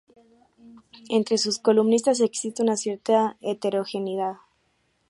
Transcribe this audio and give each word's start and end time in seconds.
Entre 1.09 1.37
sus 1.37 1.59
columnistas 1.59 2.21
existe 2.21 2.63
una 2.63 2.75
cierta 2.75 3.37
heterogeneidad. 3.39 4.37